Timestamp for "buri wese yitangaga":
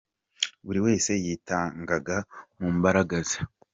0.65-2.15